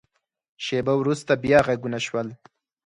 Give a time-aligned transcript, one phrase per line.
[0.65, 2.27] شیبه وروسته، بیا غږونه شول.